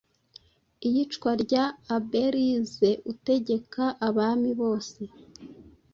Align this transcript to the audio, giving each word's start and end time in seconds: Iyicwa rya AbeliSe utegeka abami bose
Iyicwa 0.87 1.31
rya 1.43 1.63
AbeliSe 1.95 2.89
utegeka 3.11 3.83
abami 4.07 4.51
bose 4.61 5.01